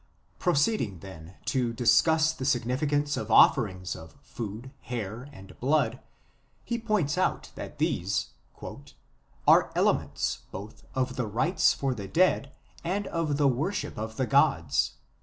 [0.39, 5.99] Proceeding then to discuss the significance of offerings of food, hair, and blood, 2
[6.65, 8.29] he points out that these"
[9.47, 12.51] are elements both of the rites for the dead
[12.83, 14.93] and of the worship of the gods.